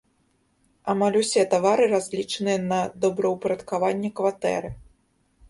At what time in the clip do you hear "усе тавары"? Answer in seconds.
1.19-1.85